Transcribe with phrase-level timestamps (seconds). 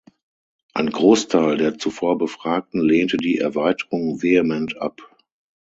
[0.73, 4.97] Ein Großteil der zuvor Befragten lehnte die Erweiterung vehement ab.